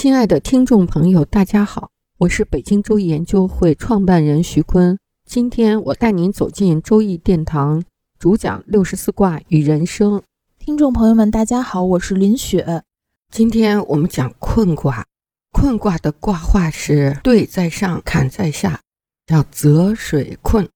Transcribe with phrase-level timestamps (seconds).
[0.00, 4.96] 亲爱的听众朋友，大家好，我是北京周易研究会创办人徐坤。
[5.24, 7.82] 今天我带您走进周易殿堂，
[8.16, 10.22] 主讲六十四卦与人生。
[10.56, 12.84] 听众朋友们，大家好，我是林雪。
[13.32, 15.04] 今天我们讲困卦，
[15.50, 18.80] 困卦的卦画是兑在上，坎在下，
[19.26, 20.68] 叫泽水困。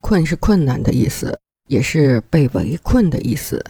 [0.00, 3.64] 困是困难的意思，也是被围困的意思。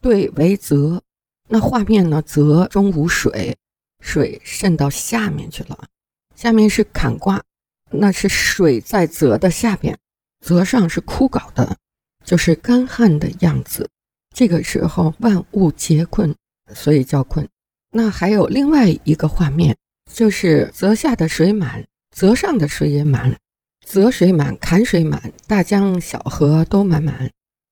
[0.00, 1.02] 兑为泽，
[1.48, 2.22] 那画面呢？
[2.22, 3.56] 泽中无水。
[4.00, 5.86] 水渗到下面去了，
[6.34, 7.42] 下面是坎卦，
[7.90, 9.98] 那是水在泽的下边，
[10.40, 11.76] 泽上是枯槁的，
[12.24, 13.88] 就是干旱的样子。
[14.34, 16.34] 这个时候万物皆困，
[16.74, 17.48] 所以叫困。
[17.92, 19.76] 那还有另外一个画面，
[20.12, 23.36] 就是泽下的水满，泽上的水也满，
[23.84, 27.30] 泽水满，坎水满，大江小河都满满，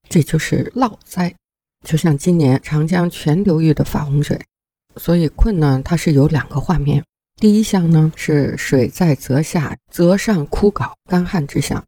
[0.09, 1.35] 这就是涝灾。
[1.87, 4.41] 就像今年长江全流域的发洪水。
[4.99, 7.05] 所以困呢，它是有两个画面。
[7.37, 11.81] 第一项呢是水在泽下，泽上枯槁干旱之象；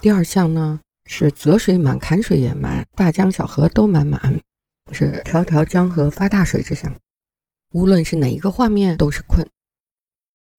[0.00, 4.40] 第二项呢是泽水满，坎水也满，大江小河都满满，
[4.92, 6.94] 是条条江河发大水之象。
[7.72, 9.46] 无论是哪一个画面，都是困。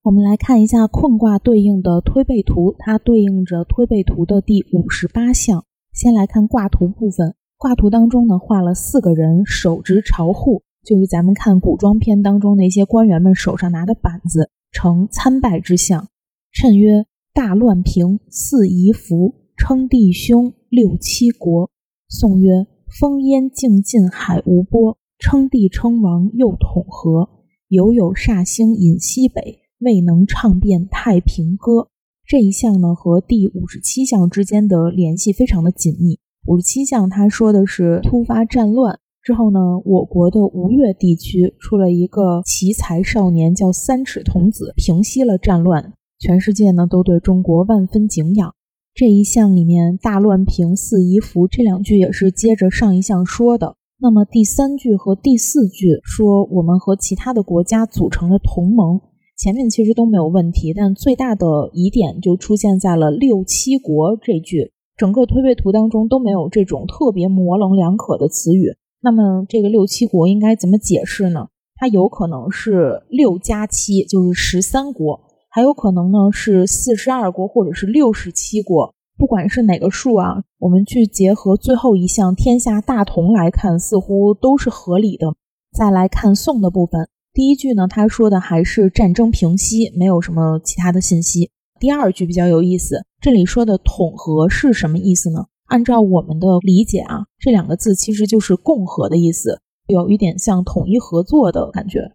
[0.04, 5.66] 我们来看一下困卦对应的推背图，它对应着推背图的第五十八项。
[5.92, 10.62] 先来看卦图部分，卦图当中呢画了四个人，手执朝户。
[10.86, 16.08] 就与咱们看古装片当中那些官员们手上拿的板子呈参拜之象。
[16.54, 21.72] 谶曰：大乱平，四夷服，称帝兄，六七国。
[22.08, 27.30] 宋曰：烽烟尽尽，海无波，称帝称王，又统和。
[27.68, 31.90] 犹有煞星隐西北，未能唱遍太平歌。
[32.28, 36.20] 这一项呢，和第五十七项之间的联系非常的紧密。
[36.46, 39.00] 五十七项他说的是突发战乱。
[39.26, 48.54] 之后呢，我国的吴越地区出了一个奇才少年，叫三尺童子，平息了战乱，全世界呢都对中国万分敬仰。
[48.94, 53.76] 这一项里面“大乱平，四夷服”这两句也是接着上一项说的。
[54.00, 59.02] 那么第三句和第四句说我们和其他的国家组成了同盟，
[59.40, 68.76] 前面其实都没有问题，但最大的疑点就出现在了“六七国”这句，整个推背图当中都没有这种特别模棱两可的词语。
[69.06, 71.50] 那么这个六七国应该怎么解释呢？
[71.76, 75.20] 它有可能是六加七，就是十三国；
[75.52, 78.96] 还有可能呢是四十二国，或者是六十七国。
[79.16, 85.36] 不管是哪个数啊，我们去结合最后一项天下大同来看，似乎都是合理的。
[85.72, 91.52] 再来看宋的部分，第一句呢，他说的还是战争平息，没有什么其他的信息。
[91.80, 95.46] 第二句比较有意思，这里说的统合是什么意思呢？
[95.66, 102.12] 按照我们的理解啊，这两个字其实就是共和的意思，有一点像统一合作的感觉。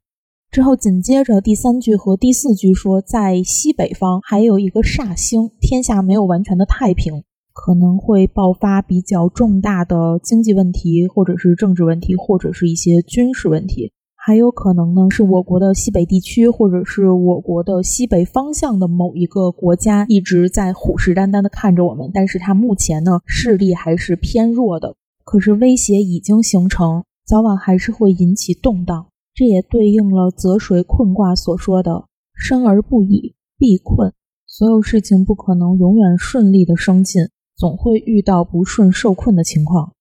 [0.50, 7.22] 之后紧接着第三句和第四句说，在西北方还有一个煞星，天下没有完全的太平，
[7.52, 13.92] 可能会爆发比较重大的经济问题，或者是政治问题，或者是一些军事问题。
[14.22, 24.94] 还有可能呢，是我国的西北地区，或者是我国的西北方向的某一个国家一直在虎视眈眈的看着我们，但是它目前呢势力还是偏弱的。
[25.24, 29.06] 可是威胁已经形成，早晚还是会引起动荡。
[29.32, 32.04] 这也对应了泽水困卦所说的
[32.36, 34.12] “生而不已，必困”。
[34.46, 37.22] 所有事情不可能永远顺利的升进，
[37.56, 39.94] 总会遇到不顺受困的情况。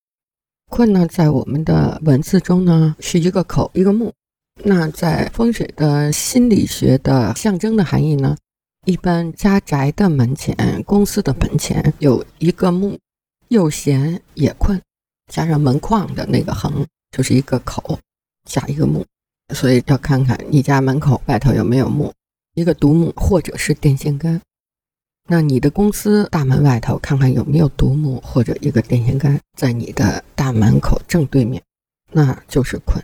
[0.70, 4.14] 困呢，在我们的文字中呢，是一个口一个木。
[4.64, 8.38] 那在风水的心理学的象征的含义呢，
[8.86, 10.56] 一般家宅的门前、
[10.86, 12.98] 公司的门前有一个木，
[13.48, 14.80] 又闲也困，
[15.32, 18.00] 加上门框的那个横，就是一个口
[18.46, 19.06] 加一个木。
[19.56, 22.14] 所以要看看你家门口外头有没有木，
[22.54, 24.40] 一个独木或者是电线杆。
[25.32, 31.62] 那你的公司大门外头看看有没有独木或者一个电线杆，在你的大门口正对面，
[32.12, 33.04] 那就是困。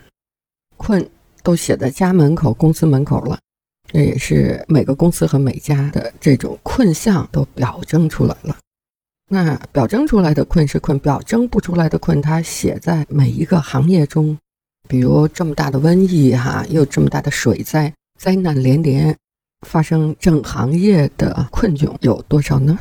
[0.76, 1.08] 困
[1.44, 3.38] 都写在家门口、公司门口了，
[3.86, 8.56] 这也是每个公司和每家的这种困象都表征出来了。
[9.28, 14.36] 那表征出来的困是困，表征不出来的困，它写在每一个行业中，
[14.88, 19.16] 比如这么大的瘟疫哈，又这么大的水灾，灾难连连，
[19.66, 22.78] 发生整行业的困窘有多少呢？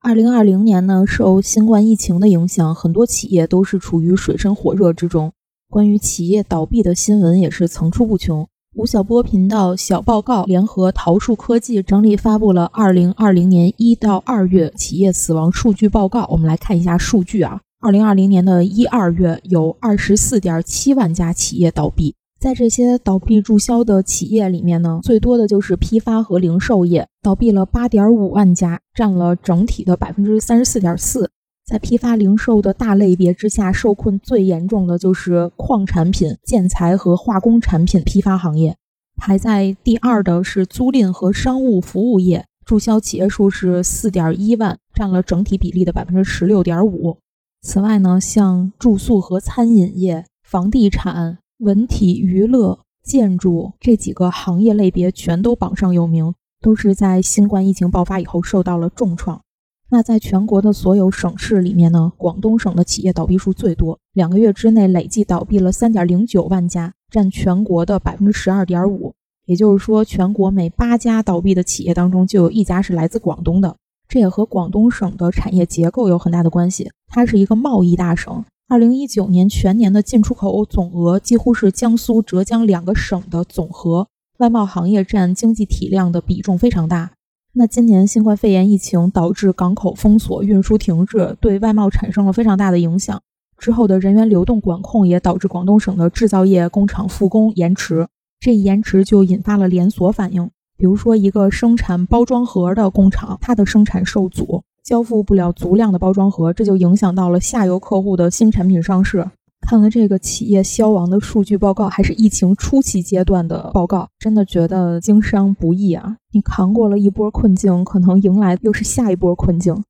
[0.00, 5.32] 二零二零年呢，受新冠疫情的影响，很多企业都是处于水深火热之中。
[5.70, 8.46] 关于企业倒闭的新闻也是层出不穷。
[8.74, 16.26] 吴晓波频道小报告联合桃树科技整理发布了二零二零年一到二月企业死亡数据报告。
[16.30, 22.14] 我们来看一下数据啊，二零二零年的一二月有二十四点七万家企业倒闭。
[22.42, 31.30] 在这些倒闭注销的企业里面呢，最多的就是批发和零售业，倒闭了八点五万家，占了整体的百分之三十四点四。
[31.64, 38.76] 在批发零售的大类别之下，受困最严重的就是矿产品、建材和化工产品批发行业。
[39.16, 47.18] 排在第二的是租赁和商务服务业，注销企业数是四点一万，占了整体比例的百分之十六点五。
[47.62, 51.38] 此外呢，像住宿和餐饮业、房地产。
[51.62, 59.40] 文体娱乐、建筑这几个行业类别全都榜上有名，都是在新冠疫情爆发以后受到了重创。
[59.88, 69.14] 那在全国的所有省市里面呢，广东省的企业倒闭数最多，两个月之内累计倒闭了三点零九万家，占全国的百分之十二点五。
[69.46, 73.76] 也就是说，全国每八家倒闭的企业当中就有一家是来自广东的。
[74.08, 78.44] 这也和广东省的产业结构有很大的关系，它是一个贸易大省。
[78.72, 84.08] 二零一九年全年的进出口总额几乎是江苏、浙江两个省的总和，
[84.38, 87.10] 外贸行业占经济体量的比重非常大。
[87.52, 93.20] 那今年新冠肺炎疫情导致港口封锁、运输停滞，对外贸产生了非常大的影响。
[93.58, 98.08] 之后的人员流动管控也导致广东省的制造业工厂复工延迟，
[98.40, 100.50] 这一延迟就引发了连锁反应。
[100.78, 104.62] 比如说，一个生产包装盒的工厂，它的生产受阻。
[104.84, 109.28] 交付不了足量的包装盒，这就影响到了下游客户的新产品上市。
[109.60, 116.16] 看了这个企业消亡的数据报告，还是疫情初期阶段的报告，真的觉得经商不易啊！
[116.32, 119.84] 你扛过了一波困境，可能迎来又是下一波困境。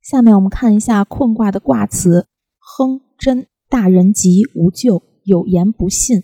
[0.00, 2.26] 下面我们看一下困卦的卦辞：
[2.58, 6.22] 亨真，大人吉，无咎，有言不信。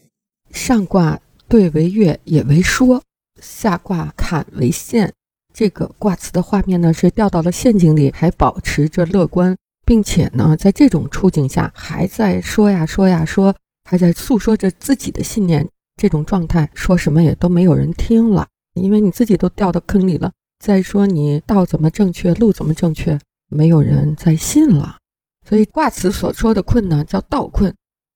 [0.51, 3.03] 上卦兑为月，也为说；
[3.39, 5.13] 下卦坎为陷。
[5.59, 13.53] 这个卦辞的画面呢，是掉到了陷阱里，还保持着乐观，并且呢，在这种处境下，还在说呀说呀说，
[13.91, 15.69] 还在诉说着自己的信念。
[15.97, 20.31] 这种状态，说什么也都没有人听了，因为你自己都掉到坑里了。
[20.61, 23.19] 再说你道怎么正确，路怎么正确，
[23.49, 24.99] 没有人再信了。
[25.45, 27.75] 所以卦辞所说的困呢，叫道困，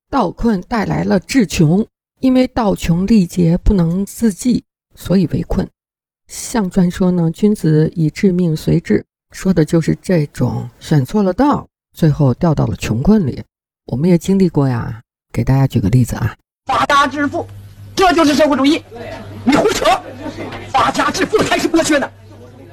[0.08, 1.84] 道困带来了志穷，
[2.20, 4.62] 因为道穷力竭，不能自济，
[4.94, 5.68] 所以为困。
[6.32, 13.43] 象传说呢，君子以致命随志，说的就是这种选错了道，最后掉到了穷困里。
[13.84, 14.99] 我们也经历过呀。
[15.31, 16.34] 给大家举个例子啊，
[16.64, 17.46] 发家致富，
[17.94, 18.82] 这就是社会主义。
[19.44, 19.84] 你胡扯，
[20.70, 22.11] 发家致富才是剥削呢。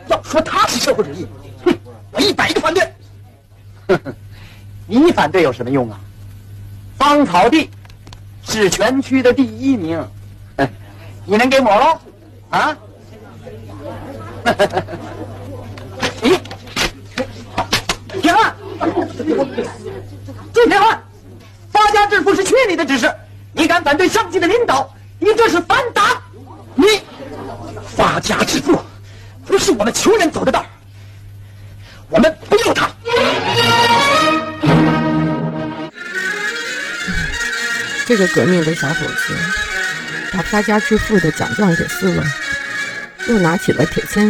[0.07, 1.27] 要说他是社会主义，
[1.65, 1.77] 哼，
[2.11, 2.83] 我一百个反对。
[3.87, 4.15] 呵呵，
[4.87, 5.99] 你反对有什么用啊？
[6.97, 7.69] 芳草地
[8.43, 10.01] 是全区的第一名，
[11.25, 11.99] 你能给我喽？
[12.51, 12.77] 啊？
[16.21, 16.39] 你，
[18.21, 18.55] 铁汉，
[20.53, 21.03] 朱铁汉，
[21.71, 23.13] 发家致富是区里的指示，
[23.53, 26.05] 你敢反对上级的领导，你这是反党。
[26.75, 27.01] 你
[27.95, 28.79] 发家致富
[29.45, 30.65] 不是我们穷人走的道，
[32.09, 32.89] 我们不要他。
[38.05, 39.35] 这个革命的小伙子，
[40.33, 42.23] 把发家致富的奖状给撕了。
[43.29, 44.27] 又拿起了铁锨，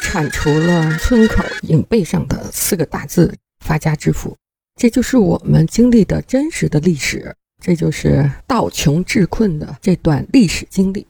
[0.00, 4.34] 铲除了村口影背上的四个大字“发家致富”。
[4.80, 11.06] 这就是我们经历的真实的历史，这就是道穷治困的这段历史经历。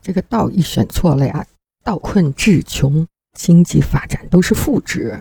[0.00, 1.44] 这个道一选错了呀，
[1.82, 3.04] 道困治穷，
[3.36, 5.20] 经济发展都是负值。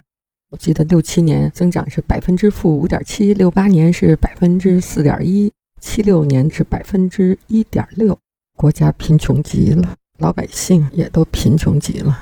[0.51, 8.15] 我记得六七年增长是百分之负五点七，六八年是百分之四点一，七六年是百分之一点六，
[8.55, 9.95] 国家贫穷极了。
[10.19, 12.21] 老百姓也都贫穷极了。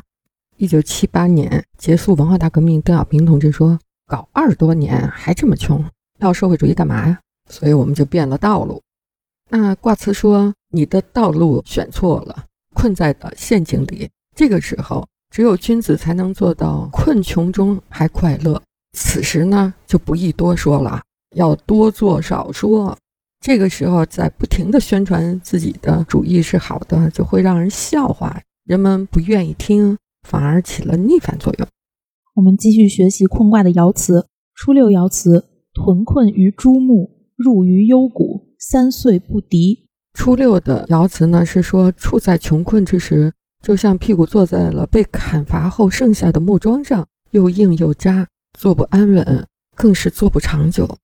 [0.56, 3.78] 一九七八年结束文化大革命，邓小平同志说
[4.08, 5.84] ：“搞二十多年还这么穷，
[6.20, 8.82] 要社会主义干嘛呀？”所以我们就变了道路。
[9.50, 18.62] 那卦辞说：“你的道路选错了，困在了陷阱里。”这个时候，只有君子才能做到困穷中还快乐。
[18.94, 21.02] 此时呢，就不宜多说了，
[21.36, 22.98] 要多做少说。
[23.40, 31.68] 这个时候，在不停地宣传自己的主意是好的，就会让人笑话，人们不愿意听，反而起了逆反作用。
[32.36, 34.28] 我们继续学习困卦的爻辞。
[34.54, 39.88] 初六爻辞：屯困于诸木，入于幽谷，三岁不敌。
[40.14, 43.32] 初六的爻辞呢是说，处在穷困之时，
[43.64, 48.28] 就像屁股坐在了被砍伐后剩下的木桩上，又硬又扎，
[48.58, 50.98] 坐不安稳，更是坐不长久。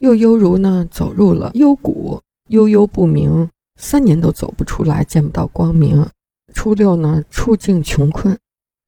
[0.00, 6.06] 又犹如呢走入了幽谷，悠悠不明，三年都走不出来，见不到光明。
[6.54, 8.38] 初六呢处境穷困，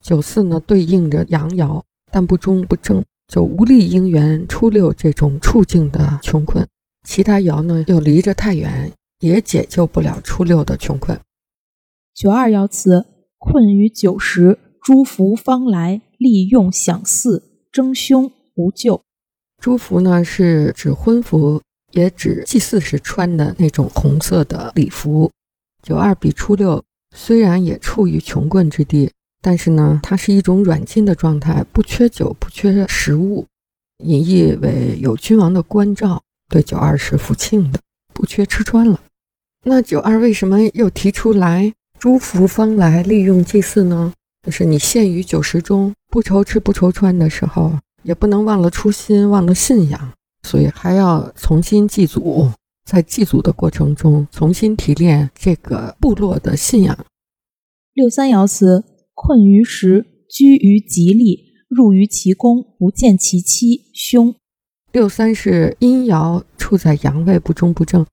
[0.03, 3.05] 九四呢对应着阳爻，但不中不正。
[3.29, 6.67] 就无力应援初六这种处境的穷困，
[7.07, 11.21] 其他爻呢又离着太远，也解救不了初六的穷困。
[12.15, 13.05] 九二爻辞：
[13.37, 19.03] 困于九十，诸福方来，利用享祀，争凶无咎。
[19.61, 21.61] 诸福呢是指婚服，
[21.93, 25.31] 也指祭祀时穿的那种红色的礼服。
[25.83, 26.83] 九二比初六
[27.15, 29.11] 虽然也处于穷困之地。
[29.41, 33.47] 但是呢，它是一种软禁的状态，不缺酒，不缺食物，
[33.99, 37.79] 隐喻为有君王的关照，对九二是福庆的，
[38.13, 39.01] 不缺吃穿了。
[39.65, 44.13] 那九二为什么又提出来诸福方来，利用祭祀呢？
[44.43, 50.13] 就是你陷于酒食中，不愁吃不愁穿的时候，也不能忘了初心，忘了信仰，
[50.43, 52.51] 所以还要重新祭祖，
[52.87, 56.99] 在祭祖的过程中，重新提炼这个部落的信仰。
[57.93, 58.83] 六三爻辞。
[59.21, 64.33] 困于时，居于吉利，入于其宫，不见其妻，凶。
[64.93, 68.07] 六三是阴爻，处在阳位，不中不正。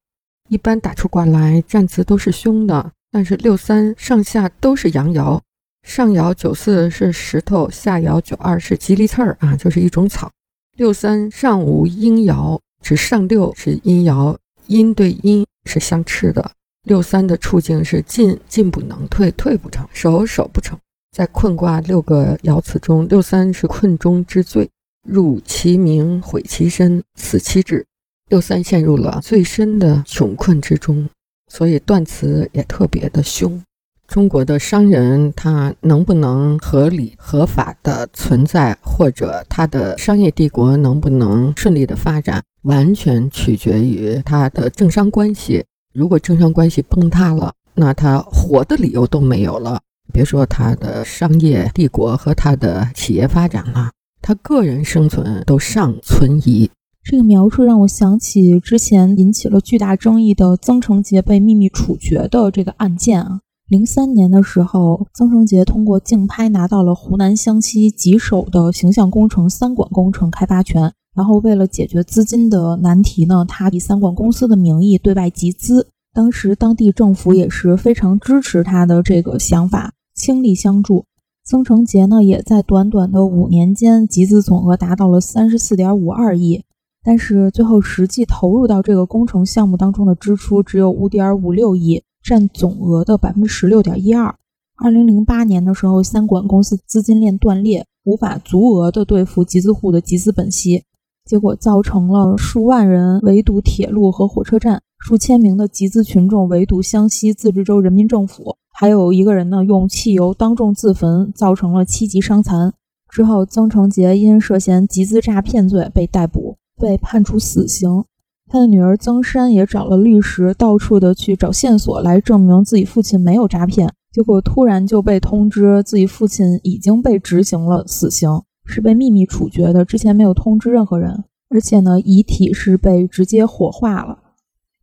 [0.50, 2.92] 一般打出卦来，战词都是凶的。
[3.12, 5.40] 但是六三上下都是阳爻，
[5.86, 10.30] 上爻九四是石头，下爻九二是吉利刺儿啊，就是一种草。
[10.76, 16.52] 六三上无阴爻，指上六是阴爻，阴对阴是相斥的。
[16.84, 20.78] 六三的处境是进进不能退，退不成，守守不成。
[21.16, 24.70] 在困卦六个爻辞中，六三是困中之最，
[25.08, 27.86] 入其名，毁其身，死其志。
[28.28, 31.08] 六三陷入了最深的穷困之中，
[31.48, 33.62] 所以断词也特别的凶。
[34.08, 45.66] 中国的商人他能不能合理合法的存在，或者他的商业帝国能不能顺利的发展，完全取决于他的政商关系。
[45.94, 49.82] 如果政商关系崩塌了，那他活的理由都没有了。
[50.14, 56.70] 别说他的商业帝国和他的企业发展了，他个人生存都尚存疑。
[57.04, 63.42] 这个描述让我想起之前引起了巨大争议的曾成杰被秘密处决的这个案件啊。
[63.68, 75.88] 零三年的时候，曾成杰通过竞拍拿到了湖南湘西吉首的形象工程三管工程开发权，然后为了解决资金的难题呢，他以三管公司的名义对外集资。
[76.14, 81.06] 当时当地政府也是非常支持他的这个想法，倾力相助。
[81.44, 86.64] 曾成杰呢，也在短短的五年间集资总额达到了三十四点五二亿，
[87.04, 94.36] 但是最后实际投入到这个工程项目当中的支出只有五点五六亿，占总额的百分之十六点一二。
[94.78, 100.84] 二零零八年的时候，三管公司资金链断裂，无法足额的兑付集资户的集资本息，
[101.24, 104.82] 结果造成了数万人围堵铁路和火车站。
[104.98, 112.74] 数千名的集资群众围堵湘西自治州人民政府，还有一个人呢用汽油当众自焚，造成了七级伤残。
[113.08, 118.04] 之后，曾成杰因涉嫌集资诈骗罪被逮捕，被判处死刑。
[118.48, 123.92] 他的女儿曾珊也找了律师，到处的去找线索来证明自己父亲没有诈骗。
[124.12, 128.30] 结果突然就被通知自己父亲已经被执行了死刑，
[128.66, 131.24] 是被秘密处决的，之前没有通知任何人。
[131.50, 134.20] 而且呢，遗体是被直接火化了。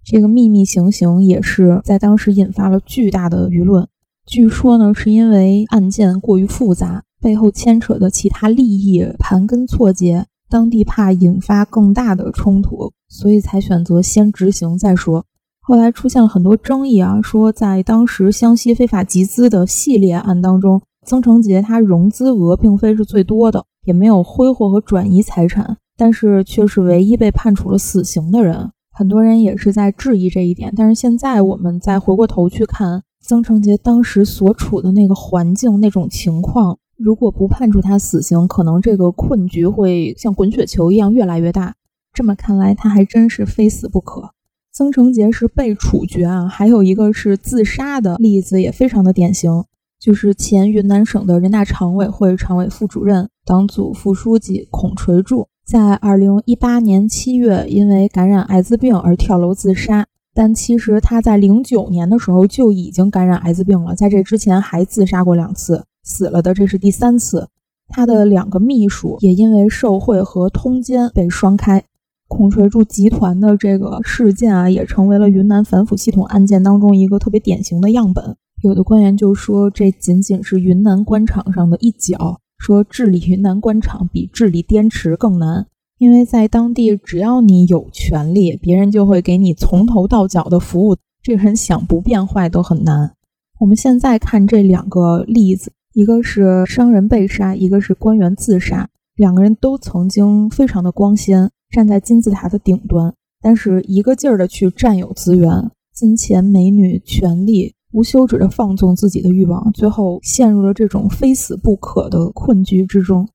[0.04, 3.86] 这个秘密行刑也是在当时引发了巨大的舆论。
[4.26, 15.24] 据说呢，是因为案件过于复杂，背后牵扯的其他利益盘根错节，当地怕引发更大的冲突，所以才选择先执行再说。
[15.62, 28.70] 后来出现了很多争议啊，说在当时湘西非法集资的系列案当中，曾成杰他融资额并非是最多的，也没有挥霍和转移财产，但是却是唯一被判处了死刑的人。
[28.94, 41.74] 很多人也是在质疑这一点，但是现在我们再回过头去看曾成杰当时所处的那个环境、那种情况，如果不判处他死刑，可能这个困局会像滚雪球一样越来越大。
[42.12, 44.30] 这么看来，他还真是非死不可。
[44.72, 49.64] 曾成杰是被处决啊，还有一个是自杀的例子，也非常的典型，
[49.98, 55.48] 就是前云南省的人大常委会常委副主任、党组副书记孔垂柱。
[55.66, 60.06] 在二零一八年七月，因为感染艾滋病而跳楼自杀。
[60.34, 67.48] 但其实他在零九年的时候就已经感染艾滋病了，在这之前还自杀过两次，死了的这是第三次。
[67.88, 71.84] 他的两个秘书也因为受贿和通奸被双开。
[72.28, 78.36] 孔垂柱集团的这个事件啊，也成为了云南反腐系统案件当中一个特别典型的样本。
[78.62, 85.66] 有的官员就说，这仅仅是云南官场上的一角，说治理云南官场比治理滇池更难，
[85.98, 93.12] 因为在当地，只要你有权利，别人就会给你从头到脚的服务，这人想不变坏都很难。
[93.58, 101.50] 我们现在看这两个例子，一个是商人被杀，一个是官员自杀，两个人都曾经非常的光鲜。
[101.70, 113.28] 站在金字塔的顶端，但是一个劲儿的去占有资源、金钱、美女、权力，无休止的放纵自己的欲望，最后陷入了这种非死不可的困局之中。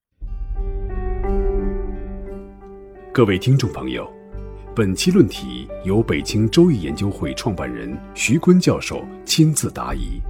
[3.12, 4.04] 各位听众朋友，
[4.74, 10.20] 本期论题由北京周易研究会创办人徐坤教授亲自答疑。